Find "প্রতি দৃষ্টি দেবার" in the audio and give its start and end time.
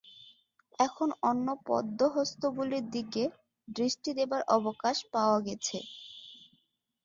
2.87-4.41